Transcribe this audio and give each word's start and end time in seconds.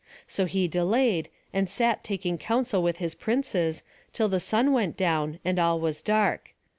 So 0.25 0.45
he 0.45 0.67
delayed, 0.67 1.29
and 1.53 1.69
sat 1.69 2.03
taking 2.03 2.39
counsel 2.39 2.81
with 2.81 2.97
his 2.97 3.13
princes, 3.13 3.83
till 4.13 4.29
the 4.29 4.39
sun 4.39 4.71
went 4.73 4.97
down 4.97 5.37
and 5.45 5.59
all 5.59 5.79
was 5.79 6.01
dark. 6.01 6.55